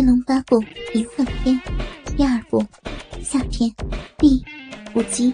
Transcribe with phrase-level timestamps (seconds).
[0.00, 0.58] 天龙八部
[0.94, 1.60] 淫幻篇
[2.16, 2.64] 第二部
[3.22, 3.70] 夏天
[4.16, 4.42] 第
[4.94, 5.30] 五集。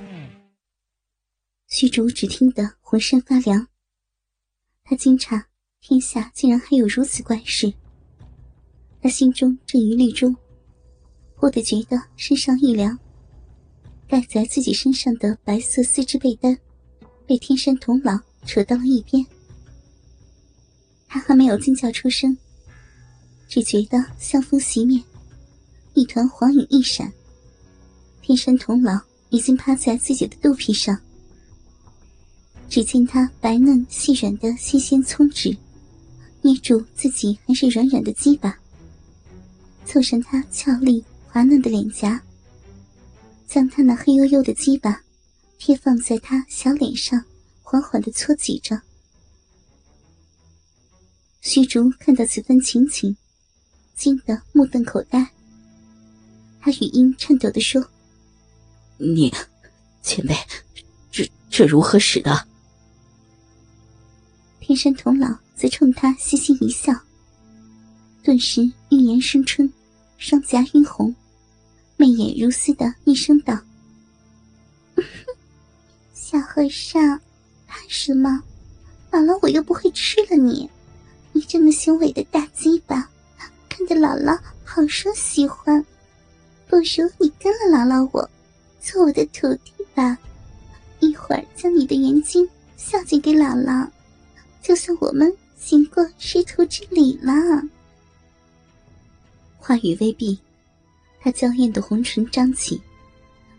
[1.68, 3.68] 虚竹只听得浑身发凉，
[4.82, 5.40] 他惊诧
[5.80, 7.72] 天下竟然还有如此怪事。
[9.00, 10.34] 他心中正疑虑中，
[11.36, 12.98] 忽的觉得身上一凉，
[14.08, 16.58] 盖在自己身上的白色丝织被单
[17.24, 19.24] 被天山童姥扯到了一边。
[21.06, 22.36] 他还没有惊叫出声。
[23.48, 25.02] 只觉得香风袭面，
[25.94, 27.12] 一团黄影一闪。
[28.20, 29.00] 天山童姥
[29.30, 31.00] 已经趴在自己的肚皮上，
[32.68, 35.56] 只见他白嫩细软的纤纤葱指，
[36.42, 38.58] 捏住自己还是软软的鸡巴，
[39.84, 42.20] 凑上他俏丽滑嫩的脸颊，
[43.46, 45.00] 将他那黑黝黝的鸡巴
[45.56, 47.24] 贴放在他小脸上，
[47.62, 48.82] 缓缓的搓挤着。
[51.40, 53.16] 虚竹看到此番情景。
[53.96, 55.26] 惊得目瞪口呆，
[56.60, 57.82] 他语音颤抖的说
[58.98, 59.32] ：“你，
[60.02, 60.36] 前辈，
[61.10, 62.46] 这这如何使的？”
[64.60, 66.92] 天山童姥则冲他嘻嘻一笑，
[68.22, 69.72] 顿时欲言生春，
[70.18, 71.14] 双颊晕红，
[71.96, 73.58] 媚眼如丝的厉声道
[76.12, 77.18] ：“小和尚，
[77.66, 78.42] 怕什么？
[79.10, 80.68] 老了我又不会吃了你，
[81.32, 83.10] 你这么雄伟的大鸡巴！”
[83.76, 85.84] 看得姥姥好生喜欢，
[86.66, 88.30] 不如你跟了姥姥我，
[88.80, 90.16] 做我的徒弟吧。
[91.00, 93.86] 一会儿将你的元精孝敬给姥姥，
[94.62, 97.34] 就算我们行过师徒之礼了。
[99.58, 100.38] 话语未毕，
[101.20, 102.80] 他娇艳的红唇张起，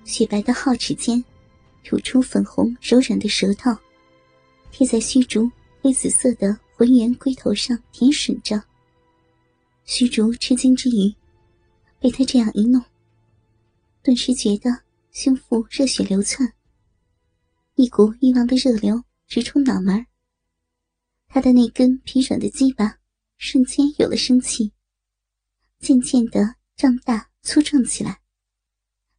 [0.03, 1.23] 雪白的皓齿间
[1.83, 3.71] 吐出粉红柔软的舌头，
[4.71, 5.47] 贴在虚竹
[5.79, 8.59] 灰紫色的浑圆龟头上舔吮着。
[9.89, 11.15] 虚竹吃惊之余，
[11.97, 12.83] 被他这样一弄，
[14.03, 16.53] 顿时觉得胸腹热血流窜，
[17.75, 20.05] 一股欲望的热流直冲脑门
[21.29, 22.97] 他的那根疲软的鸡巴
[23.37, 24.73] 瞬间有了生气，
[25.79, 28.19] 渐渐的胀大粗壮起来。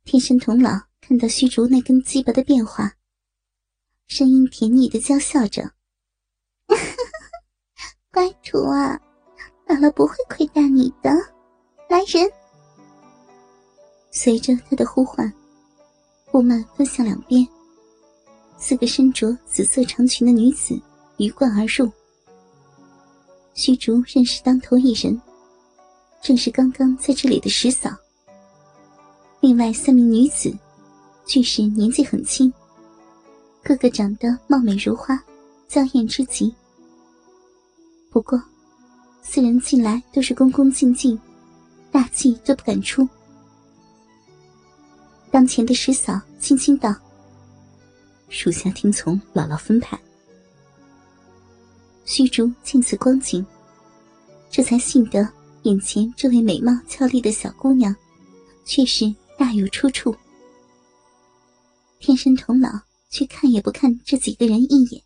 [0.04, 2.94] 天神童姥看到虚竹那根鸡巴的变化，
[4.06, 5.72] 声音甜腻的娇笑着
[8.12, 9.00] ：“乖徒啊！”
[9.78, 11.08] 姥姥不会亏待你的，
[11.88, 12.28] 来人！
[14.10, 15.32] 随着他的呼唤，
[16.32, 17.46] 布幔分向两边，
[18.58, 20.76] 四个身着紫色长裙的女子
[21.18, 21.88] 鱼贯而入。
[23.54, 25.22] 虚竹认识当头一人，
[26.20, 27.88] 正是刚刚在这里的石嫂。
[29.38, 30.52] 另外三名女子，
[31.24, 32.52] 俱是年纪很轻，
[33.62, 35.16] 个个长得貌美如花，
[35.68, 36.52] 娇艳之极。
[38.10, 38.42] 不过。
[39.30, 41.16] 四人进来都是恭恭敬敬，
[41.92, 43.06] 大气都不敢出。
[45.30, 46.96] 当前的师嫂轻轻道
[48.30, 50.00] ：“属下听从姥姥分派。”
[52.06, 53.44] 虚竹见此光景，
[54.50, 55.28] 这才信得
[55.64, 57.94] 眼前这位美貌俏丽的小姑娘，
[58.64, 60.16] 确实大有出处。
[61.98, 62.80] 天生童姥
[63.10, 65.02] 却看也不看这几个人一眼，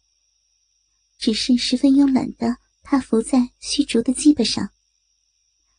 [1.18, 2.61] 只是十分慵懒的。
[2.82, 4.70] 他伏在虚竹的鸡巴上，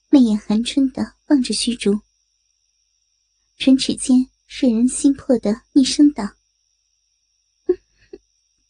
[0.10, 2.00] 媚眼含春的望着虚竹，
[3.58, 6.34] 唇齿间摄人心魄的一声道：“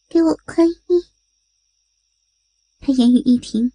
[0.09, 1.05] 给我宽衣。”
[2.81, 3.71] 他言语一停，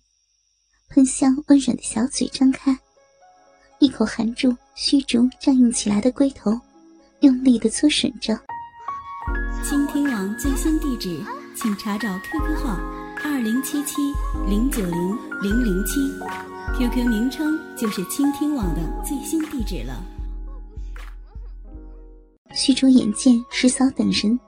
[0.89, 2.79] 喷香温软的小嘴张开，
[3.79, 6.61] 一口含住虚竹胀硬起来的龟头，
[7.21, 8.39] 用力的搓吮着。
[9.65, 11.25] 倾听网最新地址，
[11.57, 13.08] 请查找 QQ 号。
[13.25, 13.97] 二零七七
[14.47, 16.01] 零九零零零七
[16.77, 20.01] ，QQ 名称就是倾听网的最新地址了。
[22.53, 24.39] 虚竹眼见石嫂等人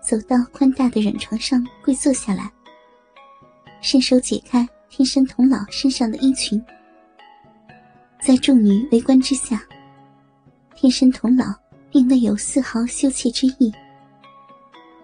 [0.00, 2.50] 走到宽大的软床上跪坐下来，
[3.80, 6.62] 伸手解开天山童姥身上的衣裙，
[8.22, 9.62] 在众女围观之下，
[10.76, 11.54] 天山童姥
[11.90, 13.72] 并未有丝毫羞怯之意，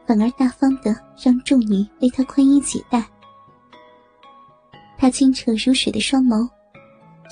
[0.07, 3.05] 反而大方的让众女为他宽衣解带。
[4.99, 6.49] 他清澈如水的双眸，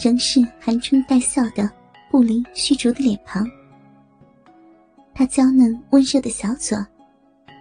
[0.02, 1.70] 仍是含春带笑的，
[2.10, 3.46] 不离虚竹的脸庞。
[5.14, 6.76] 他娇嫩温热的小嘴，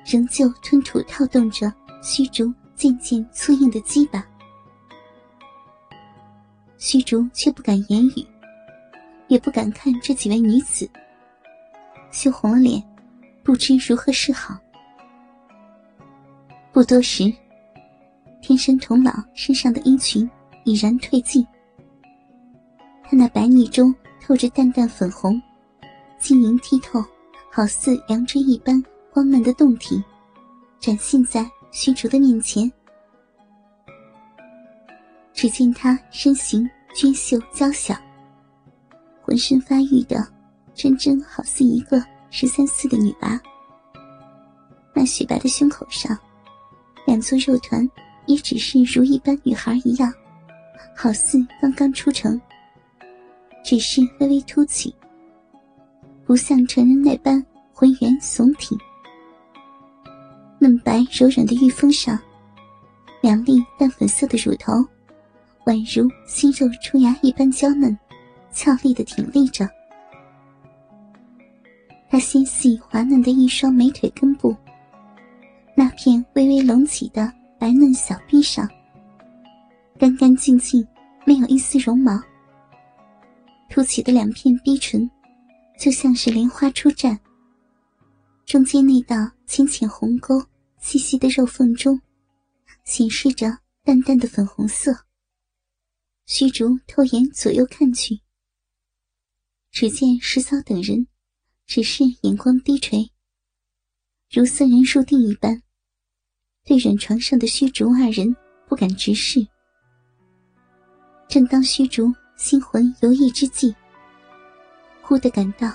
[0.05, 1.71] 仍旧吞吐套动着
[2.01, 4.25] 虚竹渐渐粗硬的鸡巴。
[6.77, 8.27] 虚竹却不敢言语，
[9.27, 10.89] 也不敢看这几位女子，
[12.11, 12.83] 羞红了脸，
[13.41, 14.57] 不知如何是好。
[16.73, 17.33] 不多时。
[18.43, 20.29] 天生童姥身上的衣裙
[20.65, 21.47] 已然褪尽，
[23.01, 25.41] 他那白腻中透着淡淡粉红，
[26.19, 27.01] 晶莹剔透，
[27.49, 30.03] 好似阳春一般光嫩的胴体，
[30.77, 32.69] 展现在虚竹的面前。
[35.33, 37.95] 只见她身形娟秀娇小，
[39.21, 40.21] 浑身发育的，
[40.73, 43.39] 真真好似一个十三四的女娃。
[44.93, 46.17] 那雪白的胸口上，
[47.05, 47.89] 两座肉团
[48.25, 50.13] 也只是如一般女孩一样，
[50.95, 52.39] 好似刚刚出城，
[53.63, 54.93] 只是微微凸起，
[56.25, 57.43] 不像成人那般
[57.73, 58.77] 浑圆耸挺。
[60.59, 62.17] 嫩白柔软的玉峰上，
[63.21, 64.73] 两粒淡粉色的乳头。
[65.65, 67.97] 宛如新肉出芽一般娇嫩、
[68.51, 69.65] 俏丽的挺立着。
[72.09, 74.53] 她纤细滑嫩的一双美腿根部，
[75.73, 77.31] 那片微微隆起的
[77.63, 78.69] 白嫩小臂上，
[79.97, 80.85] 干干净净，
[81.25, 82.21] 没有一丝绒毛。
[83.69, 85.09] 凸起的两片逼唇，
[85.79, 87.17] 就像是莲花出绽。
[88.45, 89.15] 中间那道
[89.45, 90.43] 浅浅红沟，
[90.81, 91.97] 细细的肉缝中，
[92.83, 94.93] 显示着淡淡的粉红色。
[96.25, 98.19] 虚竹偷眼左右看去，
[99.71, 101.07] 只见石嫂等人
[101.65, 103.09] 只是眼光低垂，
[104.29, 105.63] 如僧人入定一般，
[106.65, 108.33] 对软床上的虚竹二人
[108.67, 109.45] 不敢直视。
[111.27, 113.75] 正当虚竹心魂游弋之际，
[115.01, 115.69] 忽地感到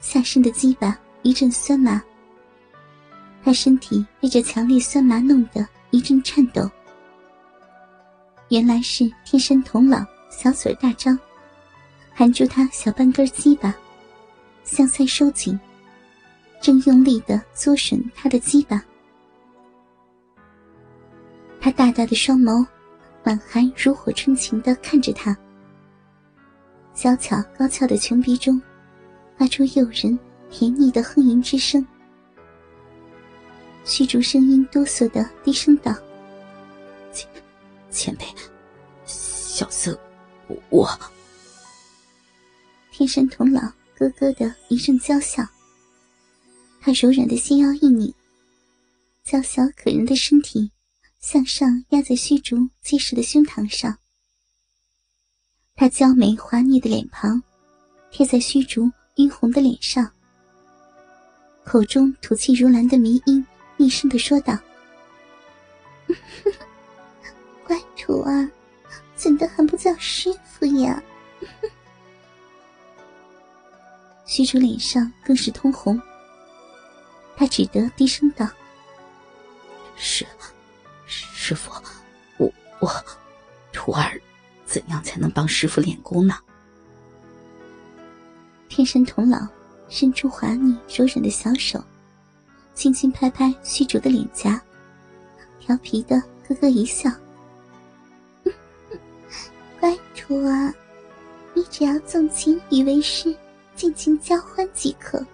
[0.00, 2.02] 下身的鸡巴一阵酸麻，
[3.44, 6.68] 他身体被这强烈酸麻弄得一阵颤抖。
[8.48, 11.16] 原来是天山童姥小嘴大张，
[12.12, 13.72] 含住他小半根鸡巴，
[14.64, 15.58] 香腮收紧，
[16.60, 18.82] 正用力的搓吮他的鸡巴。
[21.68, 22.66] 他大大的双眸，
[23.22, 25.36] 满含如火春情的看着他，
[26.94, 28.58] 小巧高翘的琼鼻中，
[29.36, 30.18] 发出诱人
[30.48, 31.86] 甜腻的哼吟之声。
[33.84, 35.94] 虚竹声音哆嗦的低声道。
[37.12, 37.28] 前
[37.90, 38.24] 前辈，
[39.04, 39.94] 小僧，
[40.70, 40.88] 我。
[42.90, 43.60] 天山童姥
[43.94, 45.46] 咯咯的一阵娇笑，
[46.80, 48.10] 他柔软的细腰一拧，
[49.22, 50.70] 娇小可人的身体
[51.20, 53.98] 向上压在虚竹结实的胸膛上，
[55.74, 57.42] 他娇美滑腻的脸庞
[58.10, 60.10] 贴在虚竹晕红的脸上，
[61.64, 63.44] 口中吐气如兰的迷音，
[63.76, 64.56] 厉声的说道。
[67.64, 68.48] 乖徒儿，
[69.14, 71.02] 怎的还不叫师傅呀？
[74.24, 76.00] 虚竹脸上更是通红，
[77.36, 78.48] 他只得低声道
[79.96, 80.24] ：“是，
[81.48, 81.72] 师傅，
[82.36, 83.04] 我我，
[83.72, 84.20] 徒儿
[84.66, 86.34] 怎样才能帮师傅练功呢？”
[88.68, 89.48] 天山童姥
[89.88, 91.82] 伸出滑腻柔软的小手，
[92.74, 94.60] 轻轻拍拍虚竹的脸颊，
[95.58, 97.10] 调皮的咯咯一笑。
[99.80, 100.74] 乖徒儿，
[101.54, 103.34] 你只要纵情与为师
[103.74, 105.24] 尽情交欢即可。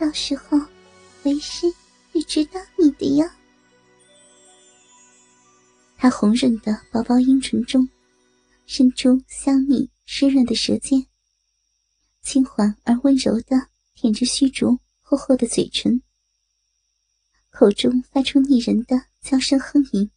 [0.00, 0.58] 到时候，
[1.22, 1.72] 为师
[2.12, 3.30] 会指导你的哟。
[6.02, 7.88] 他红润的薄薄阴唇中，
[8.66, 11.06] 伸出香腻湿润的舌尖，
[12.22, 16.02] 轻缓而温柔的舔着虚竹厚厚的嘴唇，
[17.50, 20.10] 口中发出腻人的娇声哼吟。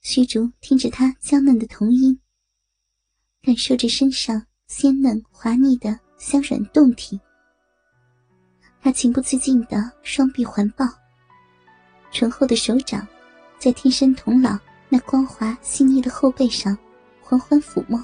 [0.00, 2.20] 虚竹听着他娇嫩的童音，
[3.42, 7.20] 感受着身上鲜嫩滑腻的香软胴体，
[8.80, 10.84] 他情不自禁的双臂环抱，
[12.10, 13.06] 醇厚的手掌
[13.58, 16.76] 在天山童姥那光滑细腻的后背上
[17.20, 18.02] 缓缓抚摸。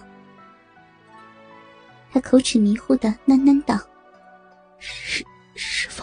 [2.13, 3.79] 他口齿迷糊的喃喃道
[4.79, 6.03] ：“师师傅，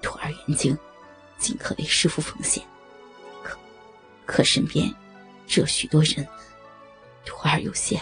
[0.00, 0.76] 徒儿眼睛
[1.38, 2.62] 尽可为师傅奉献，
[3.42, 3.58] 可
[4.24, 4.92] 可身边……”
[5.50, 6.28] 这许多人，
[7.24, 7.98] 徒儿有些，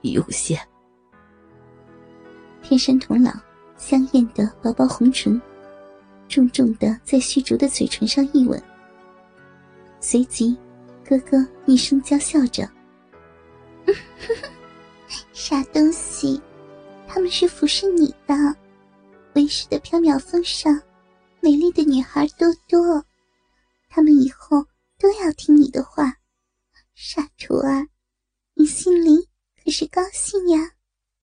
[0.00, 0.60] 有些。
[2.62, 3.32] 天山童姥
[3.76, 5.40] 香艳的薄薄红唇，
[6.28, 8.60] 重重的在虚竹的嘴唇上一吻，
[10.00, 10.56] 随即，
[11.04, 12.68] 咯咯一声娇笑着
[15.32, 16.40] ：“傻东西，
[17.06, 18.34] 他们是服侍你的。
[19.34, 20.80] 为师的缥缈峰上，
[21.40, 23.04] 美丽的女孩多多，
[23.88, 24.64] 他们以后
[24.98, 26.14] 都要听你的话。”
[26.94, 27.86] 傻徒儿，
[28.54, 29.28] 你心里
[29.62, 30.72] 可是高兴呀？